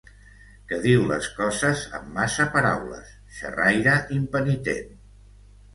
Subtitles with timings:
[0.71, 4.95] Que diu les coses amb massa paraules, xerraire impenitent.